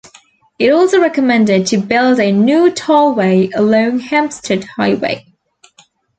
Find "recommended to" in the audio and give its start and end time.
0.99-1.77